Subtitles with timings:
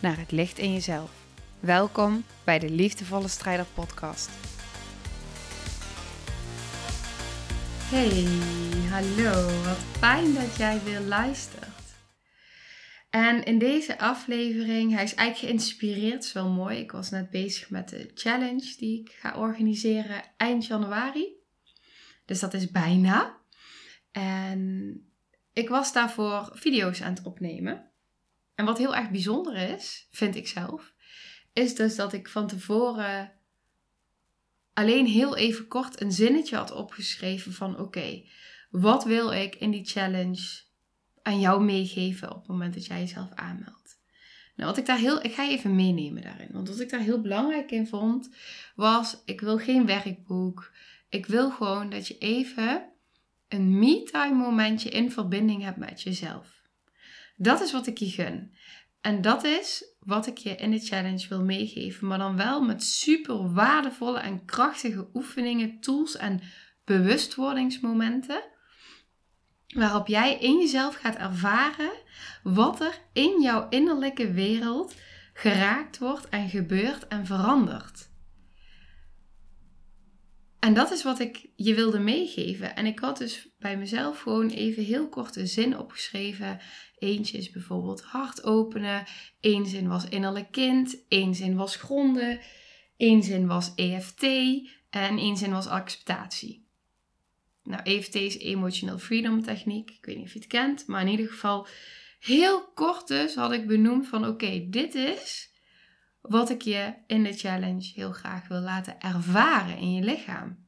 [0.00, 1.10] naar het licht in jezelf.
[1.60, 4.30] Welkom bij de Liefdevolle Strijder Podcast.
[7.90, 8.24] Hey,
[8.90, 11.68] hallo, wat fijn dat jij weer luistert.
[13.10, 16.78] En in deze aflevering, hij is eigenlijk geïnspireerd, is wel mooi.
[16.78, 21.26] Ik was net bezig met de challenge die ik ga organiseren eind januari.
[22.24, 23.38] Dus dat is bijna.
[24.10, 24.94] En
[25.52, 27.89] ik was daarvoor video's aan het opnemen.
[28.60, 30.92] En wat heel erg bijzonder is, vind ik zelf,
[31.52, 33.32] is dus dat ik van tevoren
[34.74, 38.22] alleen heel even kort een zinnetje had opgeschreven van oké,
[38.70, 40.60] wat wil ik in die challenge
[41.22, 43.98] aan jou meegeven op het moment dat jij jezelf aanmeldt.
[44.56, 46.52] Nou, wat ik daar heel, ik ga je even meenemen daarin.
[46.52, 48.30] Want wat ik daar heel belangrijk in vond,
[48.74, 50.72] was ik wil geen werkboek.
[51.08, 52.88] Ik wil gewoon dat je even
[53.48, 56.59] een me-time momentje in verbinding hebt met jezelf.
[57.42, 58.52] Dat is wat ik je gun.
[59.00, 62.06] En dat is wat ik je in de challenge wil meegeven.
[62.06, 66.40] Maar dan wel met super waardevolle en krachtige oefeningen, tools en
[66.84, 68.42] bewustwordingsmomenten.
[69.66, 71.92] Waarop jij in jezelf gaat ervaren
[72.42, 74.94] wat er in jouw innerlijke wereld
[75.32, 78.08] geraakt wordt en gebeurt en verandert.
[80.58, 82.76] En dat is wat ik je wilde meegeven.
[82.76, 86.58] En ik had dus bij mezelf gewoon even heel kort een zin opgeschreven.
[87.00, 89.04] Eentje is bijvoorbeeld hart openen.
[89.40, 91.04] Eén zin was innerlijk kind.
[91.08, 92.40] Eén zin was gronden.
[92.96, 94.22] Eén zin was EFT.
[94.90, 96.68] En één zin was acceptatie.
[97.62, 99.90] Nou, EFT is Emotional Freedom Techniek.
[99.90, 100.86] Ik weet niet of je het kent.
[100.86, 101.66] Maar in ieder geval
[102.20, 105.50] heel kort dus had ik benoemd van oké, dit is
[106.20, 110.66] wat ik je in de challenge heel graag wil laten ervaren in je lichaam.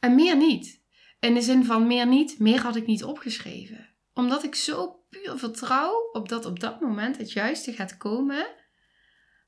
[0.00, 0.82] En meer niet.
[1.20, 3.91] In de zin van meer niet, meer had ik niet opgeschreven.
[4.14, 8.46] Omdat ik zo puur vertrouw op dat op dat moment het juiste gaat komen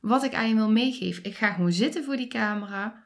[0.01, 1.25] wat ik aan je wil meegeven.
[1.25, 3.05] Ik ga gewoon zitten voor die camera.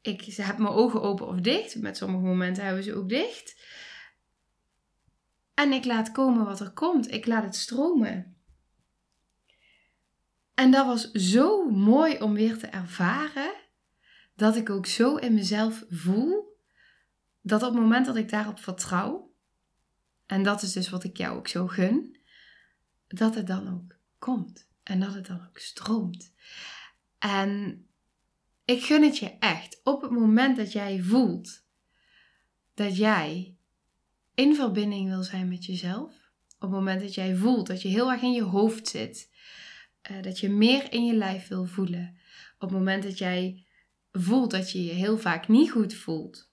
[0.00, 1.76] Ik heb mijn ogen open of dicht.
[1.76, 3.56] Met sommige momenten hebben ze ook dicht.
[5.54, 7.12] En ik laat komen wat er komt.
[7.12, 8.36] Ik laat het stromen.
[10.54, 13.54] En dat was zo mooi om weer te ervaren.
[14.34, 16.58] Dat ik ook zo in mezelf voel.
[17.40, 19.34] Dat op het moment dat ik daarop vertrouw.
[20.26, 22.18] En dat is dus wat ik jou ook zo gun.
[23.06, 24.68] Dat het dan ook komt.
[24.82, 26.32] En dat het dan ook stroomt.
[27.18, 27.82] En
[28.64, 29.80] ik gun het je echt.
[29.84, 31.64] Op het moment dat jij voelt
[32.74, 33.56] dat jij
[34.34, 36.14] in verbinding wil zijn met jezelf.
[36.54, 39.30] Op het moment dat jij voelt dat je heel erg in je hoofd zit
[40.10, 42.16] uh, dat je meer in je lijf wil voelen.
[42.54, 43.66] Op het moment dat jij
[44.12, 46.45] voelt dat je je heel vaak niet goed voelt.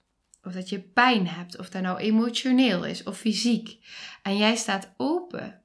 [0.44, 3.78] Of dat je pijn hebt, of dat nou emotioneel is of fysiek.
[4.22, 5.62] En jij staat open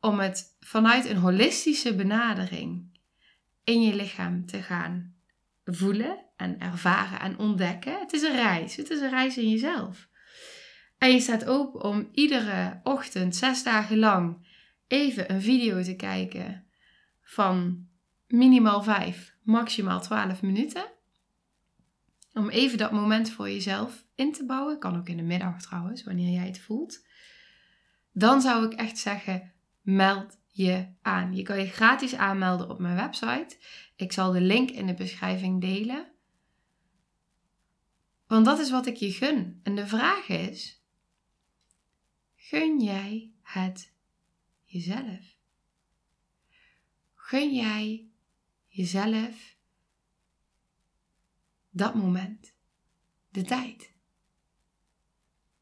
[0.00, 3.00] om het vanuit een holistische benadering
[3.64, 5.14] in je lichaam te gaan
[5.64, 7.98] voelen en ervaren en ontdekken.
[8.00, 8.76] Het is een reis.
[8.76, 10.08] Het is een reis in jezelf.
[10.98, 14.46] En je staat open om iedere ochtend, zes dagen lang,
[14.86, 16.66] even een video te kijken
[17.22, 17.86] van
[18.26, 20.84] minimaal 5, maximaal 12 minuten.
[22.38, 24.78] Om even dat moment voor jezelf in te bouwen.
[24.78, 27.06] Kan ook in de middag trouwens, wanneer jij het voelt.
[28.12, 31.34] Dan zou ik echt zeggen, meld je aan.
[31.34, 33.56] Je kan je gratis aanmelden op mijn website.
[33.96, 36.12] Ik zal de link in de beschrijving delen.
[38.26, 39.60] Want dat is wat ik je gun.
[39.62, 40.82] En de vraag is:
[42.36, 43.92] gun jij het
[44.64, 45.36] jezelf?
[47.14, 48.08] gun jij
[48.68, 49.56] jezelf
[51.78, 52.54] dat moment,
[53.28, 53.92] de tijd.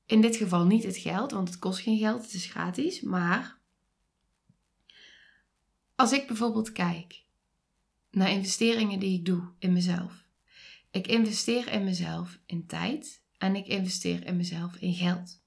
[0.07, 3.01] In dit geval niet het geld, want het kost geen geld, het is gratis.
[3.01, 3.59] Maar
[5.95, 7.25] als ik bijvoorbeeld kijk
[8.11, 10.25] naar investeringen die ik doe in mezelf.
[10.91, 15.43] Ik investeer in mezelf in tijd en ik investeer in mezelf in geld.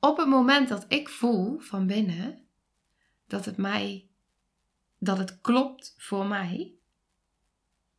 [0.00, 2.46] Op het moment dat ik voel van binnen
[3.26, 4.08] dat het mij
[4.98, 6.74] dat het klopt voor mij,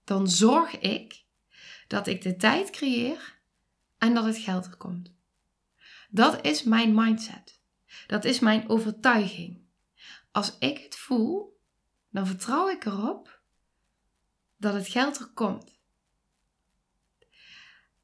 [0.06, 1.24] dan zorg ik
[1.88, 3.40] dat ik de tijd creëer
[3.98, 5.14] en dat het geld er komt.
[6.10, 7.60] Dat is mijn mindset.
[8.08, 9.64] Dat is mijn overtuiging.
[10.32, 11.60] als ik het voel,
[12.10, 13.42] dan vertrouw ik erop
[14.58, 15.80] dat het geld er komt.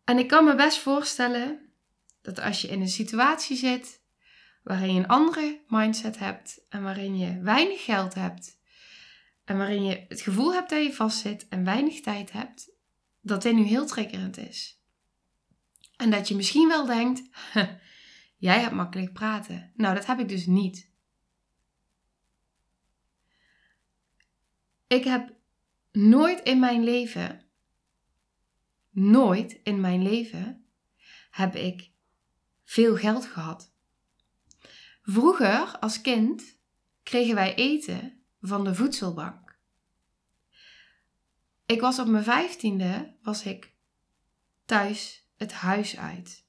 [0.03, 1.73] En ik kan me best voorstellen
[2.21, 4.01] dat als je in een situatie zit
[4.63, 8.60] waarin je een andere mindset hebt en waarin je weinig geld hebt
[9.43, 12.71] en waarin je het gevoel hebt dat je vastzit en weinig tijd hebt,
[13.21, 14.81] dat dit nu heel triggerend is.
[15.95, 17.21] En dat je misschien wel denkt,
[18.37, 19.71] jij hebt makkelijk praten.
[19.75, 20.89] Nou, dat heb ik dus niet.
[24.87, 25.33] Ik heb
[25.91, 27.45] nooit in mijn leven,
[28.89, 30.65] nooit in mijn leven,
[31.29, 31.91] heb ik
[32.63, 33.73] veel geld gehad.
[35.01, 36.59] Vroeger, als kind,
[37.03, 39.59] kregen wij eten van de voedselbank.
[41.65, 43.73] Ik was op mijn vijftiende, was ik
[44.65, 46.45] thuis het huis uit.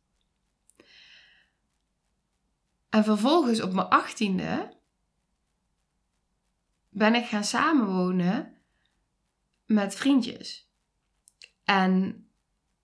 [2.88, 4.76] En vervolgens op mijn achttiende
[6.88, 8.56] ben ik gaan samenwonen
[9.66, 10.70] met vriendjes.
[11.64, 12.26] En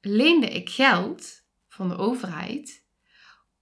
[0.01, 2.85] leende ik geld van de overheid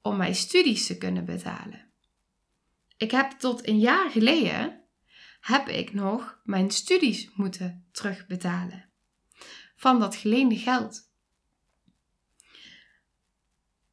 [0.03, 1.91] om mijn studies te kunnen betalen.
[2.97, 4.86] Ik heb tot een jaar geleden
[5.47, 8.89] heb ik nog mijn studies moeten terugbetalen
[9.77, 11.11] van dat geleende geld.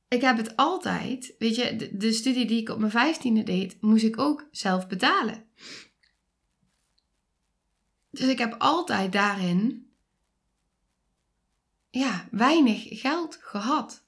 [0.07, 4.03] Ik heb het altijd, weet je, de, studie die ik op mijn vijftiende deed, moest
[4.03, 5.45] ik ook zelf betalen.
[8.09, 9.91] Dus ik heb altijd daarin
[11.89, 14.05] ja, weinig geld gehad.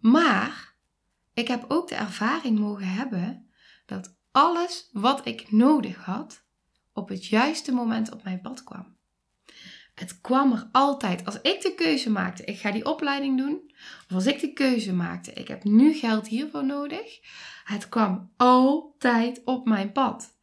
[0.00, 0.74] Maar
[1.34, 3.50] ik heb ook de ervaring mogen hebben
[3.86, 6.44] dat alles wat ik nodig had
[6.92, 8.96] op het juiste moment op mijn pad kwam.
[9.94, 11.24] Het kwam er altijd.
[11.24, 13.72] Als ik de keuze maakte, ik ga die opleiding doen.
[14.08, 17.20] Of als ik de keuze maakte, ik heb nu geld hiervoor nodig.
[17.64, 20.36] Het kwam altijd op mijn pad.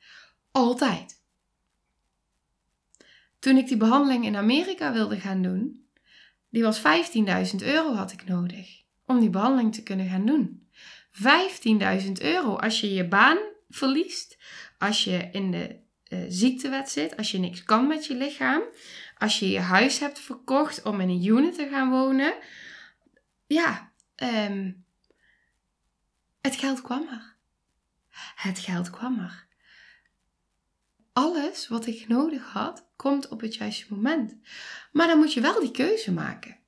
[0.51, 1.21] Altijd.
[3.39, 5.87] Toen ik die behandeling in Amerika wilde gaan doen,
[6.49, 6.83] die was 15.000
[7.55, 10.67] euro had ik nodig om die behandeling te kunnen gaan doen.
[12.03, 14.37] 15.000 euro als je je baan verliest,
[14.77, 15.79] als je in de
[16.09, 18.61] uh, ziektewet zit, als je niks kan met je lichaam,
[19.17, 22.33] als je je huis hebt verkocht om in een unit te gaan wonen.
[23.47, 24.85] Ja, um,
[26.41, 27.35] het geld kwam er.
[28.35, 29.47] Het geld kwam er.
[31.13, 34.35] Alles wat ik nodig had, komt op het juiste moment.
[34.91, 36.59] Maar dan moet je wel die keuze maken.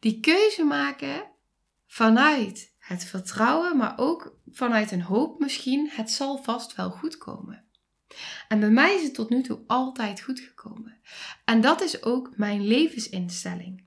[0.00, 1.30] Die keuze maken
[1.86, 7.64] vanuit het vertrouwen, maar ook vanuit een hoop misschien, het zal vast wel goed komen.
[8.48, 11.00] En bij mij is het tot nu toe altijd goed gekomen.
[11.44, 13.84] En dat is ook mijn levensinstelling.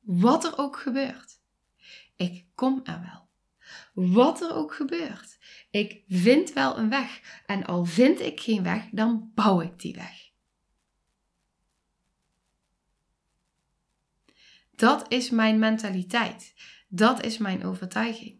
[0.00, 1.40] Wat er ook gebeurt,
[2.16, 3.28] ik kom er wel.
[4.14, 5.38] Wat er ook gebeurt,
[5.70, 7.42] ik vind wel een weg.
[7.46, 10.26] En al vind ik geen weg, dan bouw ik die weg.
[14.70, 16.54] Dat is mijn mentaliteit.
[16.88, 18.37] Dat is mijn overtuiging.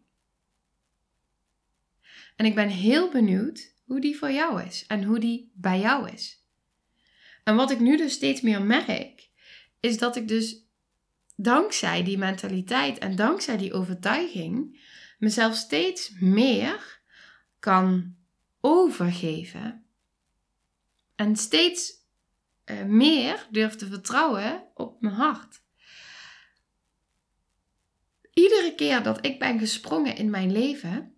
[2.38, 6.11] En ik ben heel benieuwd hoe die voor jou is en hoe die bij jou
[6.11, 6.44] is.
[7.44, 9.31] En wat ik nu dus steeds meer merk,
[9.81, 10.67] is dat ik dus
[11.37, 14.81] dankzij die mentaliteit en dankzij die overtuiging
[15.19, 17.00] mezelf steeds meer
[17.58, 18.17] kan
[18.61, 19.85] overgeven.
[21.14, 21.92] En steeds
[22.64, 25.61] uh, meer durf te vertrouwen op mijn hart.
[28.33, 31.18] Iedere keer dat ik ben gesprongen in mijn leven,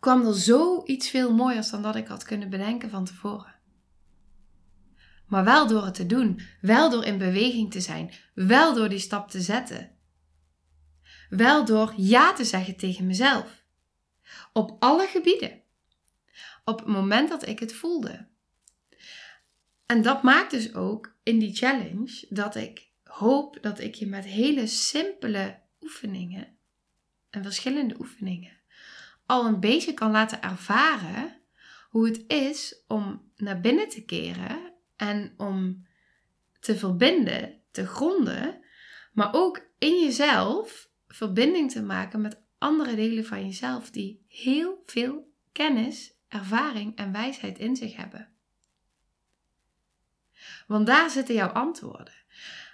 [0.00, 3.54] kwam er zoiets veel mooiers dan dat ik had kunnen bedenken van tevoren.
[5.26, 8.98] Maar wel door het te doen, wel door in beweging te zijn, wel door die
[8.98, 9.96] stap te zetten.
[11.28, 13.64] Wel door ja te zeggen tegen mezelf.
[14.52, 15.62] Op alle gebieden.
[16.64, 18.26] Op het moment dat ik het voelde.
[19.86, 24.24] En dat maakt dus ook in die challenge dat ik hoop dat ik je met
[24.24, 26.56] hele simpele oefeningen
[27.30, 28.57] en verschillende oefeningen
[29.28, 31.40] al een beetje kan laten ervaren
[31.90, 35.86] hoe het is om naar binnen te keren en om
[36.60, 38.60] te verbinden, te gronden,
[39.12, 45.32] maar ook in jezelf verbinding te maken met andere delen van jezelf die heel veel
[45.52, 48.32] kennis, ervaring en wijsheid in zich hebben.
[50.66, 52.14] Want daar zitten jouw antwoorden.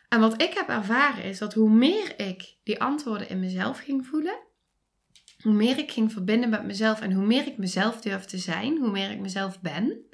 [0.08, 4.06] En wat ik heb ervaren is dat hoe meer ik die antwoorden in mezelf ging
[4.06, 4.38] voelen,
[5.44, 8.78] hoe meer ik ging verbinden met mezelf en hoe meer ik mezelf durf te zijn,
[8.78, 10.04] hoe meer ik mezelf ben,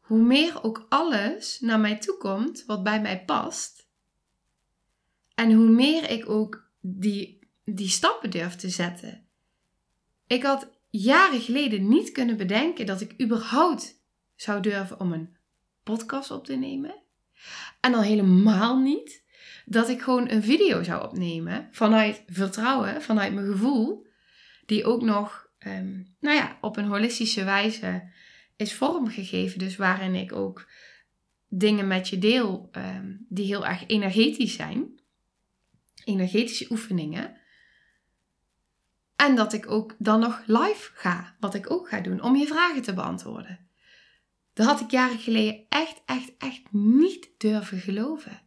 [0.00, 3.88] hoe meer ook alles naar mij toe komt wat bij mij past.
[5.34, 9.26] En hoe meer ik ook die die stappen durf te zetten.
[10.26, 14.02] Ik had jaren geleden niet kunnen bedenken dat ik überhaupt
[14.36, 15.36] zou durven om een
[15.82, 17.02] podcast op te nemen.
[17.80, 19.24] En al helemaal niet
[19.64, 24.06] dat ik gewoon een video zou opnemen vanuit vertrouwen, vanuit mijn gevoel,
[24.66, 28.10] die ook nog, ehm, nou ja, op een holistische wijze
[28.56, 29.58] is vormgegeven.
[29.58, 30.68] Dus waarin ik ook
[31.48, 35.00] dingen met je deel ehm, die heel erg energetisch zijn,
[36.04, 37.38] energetische oefeningen.
[39.16, 42.46] En dat ik ook dan nog live ga, wat ik ook ga doen, om je
[42.46, 43.68] vragen te beantwoorden.
[44.52, 48.40] Dat had ik jaren geleden echt, echt, echt niet durven geloven.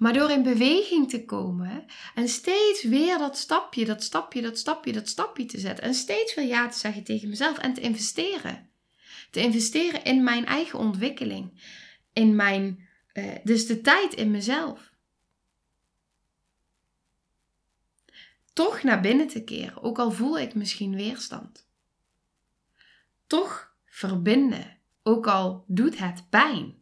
[0.00, 4.92] Maar door in beweging te komen en steeds weer dat stapje, dat stapje, dat stapje,
[4.92, 5.84] dat stapje te zetten.
[5.84, 8.70] En steeds weer ja te zeggen tegen mezelf en te investeren.
[9.30, 11.62] Te investeren in mijn eigen ontwikkeling.
[12.12, 14.92] In mijn, uh, dus de tijd in mezelf.
[18.52, 21.68] Toch naar binnen te keren, ook al voel ik misschien weerstand.
[23.26, 26.79] Toch verbinden, ook al doet het pijn.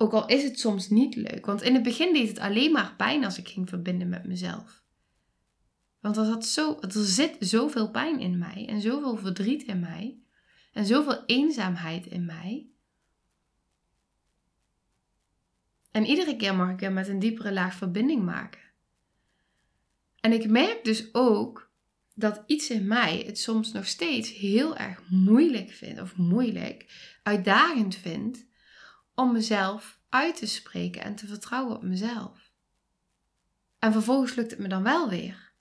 [0.00, 1.46] Ook al is het soms niet leuk.
[1.46, 4.82] Want in het begin deed het alleen maar pijn als ik ging verbinden met mezelf.
[6.00, 10.18] Want er, zo, er zit zoveel pijn in mij en zoveel verdriet in mij
[10.72, 12.66] en zoveel eenzaamheid in mij.
[15.90, 18.60] En iedere keer mag ik er met een diepere laag verbinding maken.
[20.20, 21.70] En ik merk dus ook
[22.14, 26.86] dat iets in mij het soms nog steeds heel erg moeilijk vindt, of moeilijk,
[27.22, 28.47] uitdagend vindt,
[29.18, 32.50] om mezelf uit te spreken en te vertrouwen op mezelf.
[33.78, 35.52] En vervolgens lukt het me dan wel weer.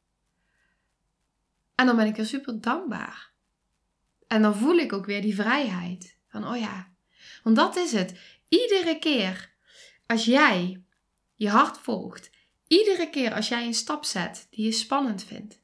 [1.76, 3.32] En dan ben ik er super dankbaar.
[4.28, 6.18] En dan voel ik ook weer die vrijheid.
[6.28, 6.92] Van, oh ja,
[7.44, 8.20] want dat is het.
[8.50, 9.54] Iedere keer
[10.06, 10.84] als jij
[11.36, 12.30] je hart volgt,
[12.68, 15.62] iedere keer als jij een stap zet die je spannend vindt,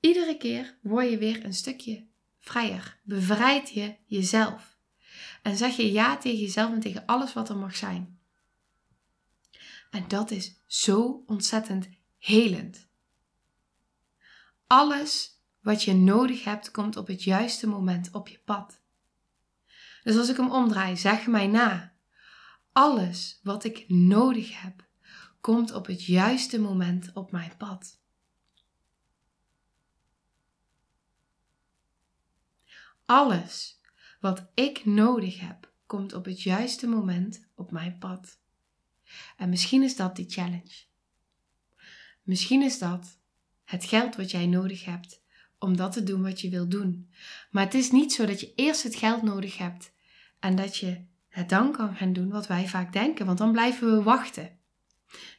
[0.00, 2.06] iedere keer word je weer een stukje
[2.38, 3.00] vrijer.
[3.02, 4.78] Bevrijd je jezelf.
[5.42, 8.18] En zeg je ja tegen jezelf en tegen alles wat er mag zijn.
[9.90, 12.88] En dat is zo ontzettend helend.
[14.66, 18.80] Alles wat je nodig hebt, komt op het juiste moment op je pad.
[20.02, 21.94] Dus als ik hem omdraai, zeg mij na.
[22.72, 24.88] Alles wat ik nodig heb,
[25.40, 27.98] komt op het juiste moment op mijn pad.
[33.04, 33.79] Alles
[34.20, 38.38] wat ik nodig heb, komt op het juiste moment op mijn pad.
[39.36, 40.84] En misschien is dat die challenge.
[42.22, 43.18] Misschien is dat
[43.64, 45.20] het geld wat jij nodig hebt
[45.58, 47.10] om dat te doen wat je wil doen.
[47.50, 49.92] Maar het is niet zo dat je eerst het geld nodig hebt
[50.38, 53.96] en dat je het dan kan gaan doen wat wij vaak denken, want dan blijven
[53.96, 54.58] we wachten.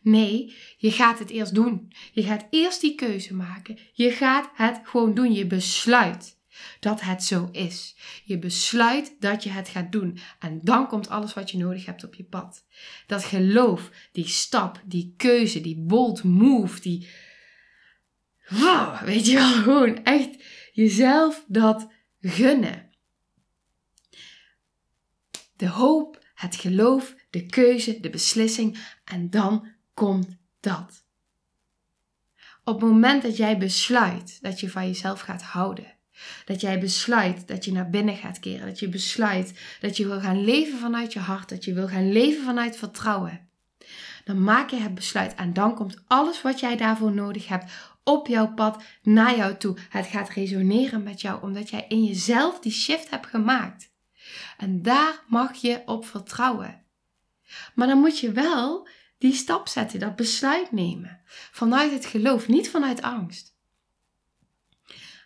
[0.01, 1.93] Nee, je gaat het eerst doen.
[2.11, 3.77] Je gaat eerst die keuze maken.
[3.93, 5.33] Je gaat het gewoon doen.
[5.33, 6.39] Je besluit
[6.79, 7.95] dat het zo is.
[8.23, 10.19] Je besluit dat je het gaat doen.
[10.39, 12.65] En dan komt alles wat je nodig hebt op je pad.
[13.07, 17.09] Dat geloof, die stap, die keuze, die bold move, die.
[18.47, 20.43] Wow, weet je wel, gewoon echt
[20.73, 21.87] jezelf dat
[22.21, 22.89] gunnen.
[25.55, 31.05] De hoop, het geloof, de keuze, de beslissing en dan komt dat.
[32.63, 35.97] Op het moment dat jij besluit dat je van jezelf gaat houden,
[36.45, 38.67] dat jij besluit dat je naar binnen gaat keren.
[38.67, 41.49] Dat je besluit dat je wil gaan leven vanuit je hart.
[41.49, 43.49] Dat je wil gaan leven vanuit vertrouwen.
[44.23, 47.71] Dan maak je het besluit en dan komt alles wat jij daarvoor nodig hebt
[48.03, 49.77] op jouw pad naar jou toe.
[49.89, 53.91] Het gaat resoneren met jou omdat jij in jezelf die shift hebt gemaakt.
[54.57, 56.85] En daar mag je op vertrouwen.
[57.75, 58.87] Maar dan moet je wel
[59.17, 61.21] die stap zetten, dat besluit nemen.
[61.51, 63.50] Vanuit het geloof, niet vanuit angst.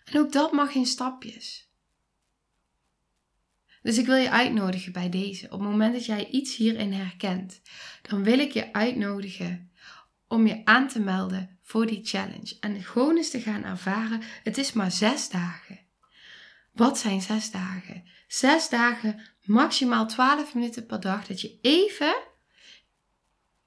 [0.05, 1.69] En ook dat mag in stapjes.
[3.81, 5.45] Dus ik wil je uitnodigen bij deze.
[5.45, 7.61] Op het moment dat jij iets hierin herkent,
[8.01, 9.71] dan wil ik je uitnodigen
[10.27, 12.57] om je aan te melden voor die challenge.
[12.59, 15.79] En gewoon eens te gaan ervaren, het is maar zes dagen.
[16.73, 18.03] Wat zijn zes dagen?
[18.27, 22.15] Zes dagen, maximaal 12 minuten per dag, dat je even,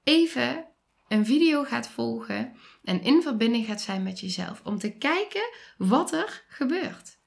[0.03, 0.68] even
[1.09, 4.61] een video gaat volgen en in verbinding gaat zijn met jezelf.
[4.63, 7.17] Om te kijken wat er gebeurt.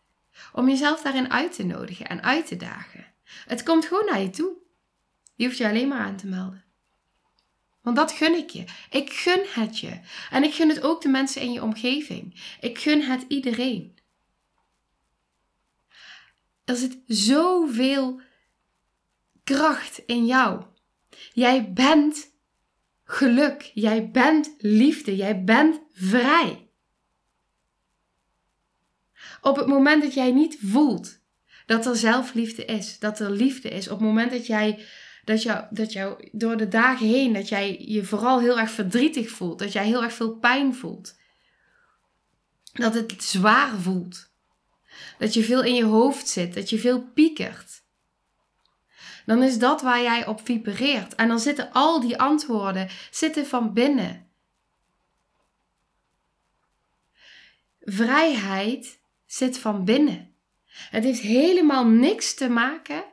[0.52, 3.06] Om jezelf daarin uit te nodigen en uit te dagen.
[3.46, 4.52] Het komt gewoon naar je toe.
[5.34, 6.64] Je hoeft je alleen maar aan te melden.
[7.82, 8.64] Want dat gun ik je.
[8.90, 10.00] Ik gun het je.
[10.30, 12.40] En ik gun het ook de mensen in je omgeving.
[12.60, 13.98] Ik gun het iedereen.
[16.64, 18.20] Er zit zoveel
[19.44, 20.64] kracht in jou.
[21.32, 22.31] Jij bent
[23.12, 23.70] geluk.
[23.74, 25.16] Jij bent liefde.
[25.16, 26.70] Jij bent vrij.
[29.40, 31.20] Op het moment dat jij niet voelt
[31.66, 34.84] dat er zelfliefde is, dat er liefde is, op het moment dat jij
[35.24, 39.30] dat jou, dat jou door de dagen heen, dat jij je vooral heel erg verdrietig
[39.30, 41.14] voelt, dat jij heel erg veel pijn voelt,
[42.72, 44.30] dat het zwaar voelt,
[45.18, 47.81] dat je veel in je hoofd zit, dat je veel piekert,
[49.26, 51.14] dan is dat waar jij op vibreert.
[51.14, 54.26] En dan zitten al die antwoorden zitten van binnen.
[57.80, 60.34] Vrijheid zit van binnen.
[60.90, 63.04] Het heeft helemaal niks te maken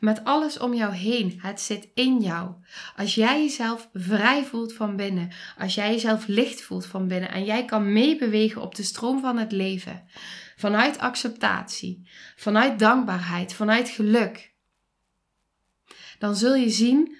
[0.00, 1.38] met alles om jou heen.
[1.42, 2.54] Het zit in jou.
[2.96, 7.44] Als jij jezelf vrij voelt van binnen, als jij jezelf licht voelt van binnen en
[7.44, 10.08] jij kan meebewegen op de stroom van het leven,
[10.56, 14.54] vanuit acceptatie, vanuit dankbaarheid, vanuit geluk,
[16.18, 17.16] dan zul je zien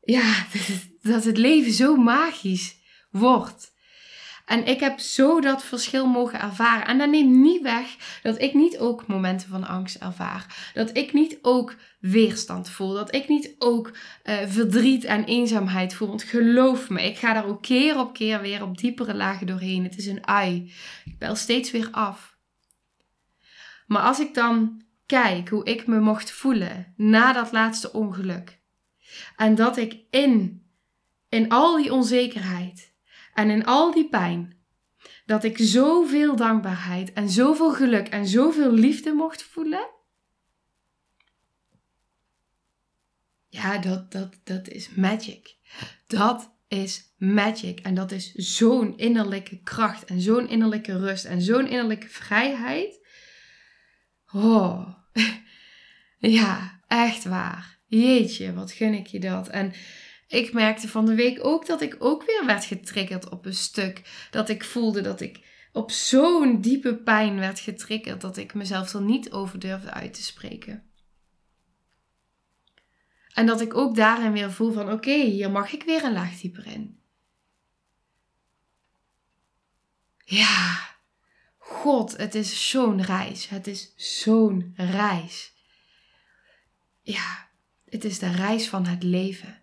[0.00, 0.46] ja,
[1.12, 2.76] dat het leven zo magisch
[3.10, 3.76] wordt.
[4.46, 6.86] En ik heb zo dat verschil mogen ervaren.
[6.86, 10.70] En dat neemt niet weg dat ik niet ook momenten van angst ervaar.
[10.74, 12.92] Dat ik niet ook weerstand voel.
[12.92, 13.90] Dat ik niet ook
[14.24, 16.08] uh, verdriet en eenzaamheid voel.
[16.08, 19.84] Want geloof me, ik ga daar ook keer op keer weer op diepere lagen doorheen.
[19.84, 20.72] Het is een ui.
[21.04, 22.36] Ik bel steeds weer af.
[23.86, 28.60] Maar als ik dan kijk hoe ik me mocht voelen na dat laatste ongeluk.
[29.36, 30.62] En dat ik in,
[31.28, 32.94] in al die onzekerheid
[33.34, 34.56] en in al die pijn,
[35.26, 39.88] dat ik zoveel dankbaarheid en zoveel geluk en zoveel liefde mocht voelen.
[43.48, 45.56] Ja, dat, dat, dat is magic.
[46.06, 47.80] Dat is magic.
[47.80, 52.97] En dat is zo'n innerlijke kracht en zo'n innerlijke rust en zo'n innerlijke vrijheid.
[54.32, 54.88] Oh,
[56.18, 57.78] ja, echt waar.
[57.86, 59.48] Jeetje, wat gun ik je dat.
[59.48, 59.72] En
[60.28, 64.26] ik merkte van de week ook dat ik ook weer werd getriggerd op een stuk.
[64.30, 69.02] Dat ik voelde dat ik op zo'n diepe pijn werd getriggerd dat ik mezelf er
[69.02, 70.82] niet over durfde uit te spreken.
[73.34, 76.40] En dat ik ook daarin weer voel van oké, hier mag ik weer een laag
[76.40, 77.00] dieper in.
[80.24, 80.88] Ja,
[81.68, 83.48] God, het is zo'n reis.
[83.48, 85.52] Het is zo'n reis.
[87.02, 87.48] Ja,
[87.84, 89.62] het is de reis van het leven.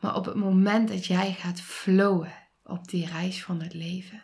[0.00, 2.32] Maar op het moment dat jij gaat flowen
[2.62, 4.22] op die reis van het leven,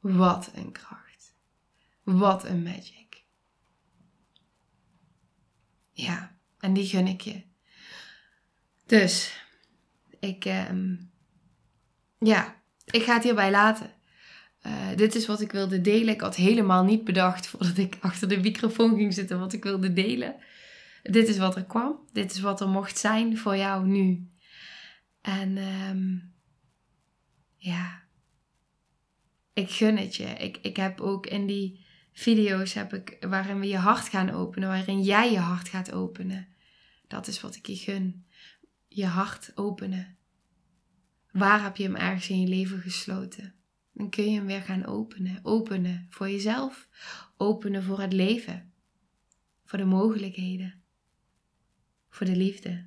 [0.00, 1.34] wat een kracht.
[2.02, 3.24] Wat een magic.
[5.92, 7.42] Ja, en die gun ik je.
[8.86, 9.44] Dus,
[10.20, 10.96] ik, ehm,
[12.18, 13.95] ja, ik ga het hierbij laten.
[14.66, 16.14] Uh, dit is wat ik wilde delen.
[16.14, 19.92] Ik had helemaal niet bedacht voordat ik achter de microfoon ging zitten wat ik wilde
[19.92, 20.36] delen.
[21.02, 21.98] Dit is wat er kwam.
[22.12, 24.30] Dit is wat er mocht zijn voor jou nu.
[25.20, 26.34] En um,
[27.56, 28.02] ja,
[29.52, 30.24] ik gun het je.
[30.24, 34.68] Ik, ik heb ook in die video's heb ik, waarin we je hart gaan openen,
[34.68, 36.48] waarin jij je hart gaat openen.
[37.08, 38.26] Dat is wat ik je gun.
[38.88, 40.16] Je hart openen.
[41.32, 43.54] Waar heb je hem ergens in je leven gesloten?
[43.96, 45.40] Dan kun je hem weer gaan openen.
[45.42, 46.88] Openen voor jezelf.
[47.36, 48.72] Openen voor het leven.
[49.64, 50.82] Voor de mogelijkheden.
[52.08, 52.86] Voor de liefde.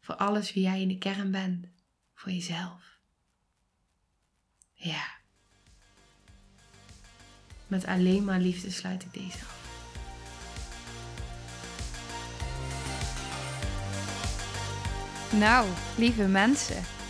[0.00, 1.66] Voor alles wie jij in de kern bent.
[2.14, 2.98] Voor jezelf.
[4.72, 5.04] Ja.
[7.66, 9.60] Met alleen maar liefde sluit ik deze af.
[15.32, 16.82] Nou, lieve mensen,